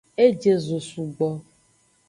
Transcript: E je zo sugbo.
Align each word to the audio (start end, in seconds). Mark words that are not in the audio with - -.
E 0.23 0.25
je 0.41 0.53
zo 0.65 0.79
sugbo. 0.89 1.27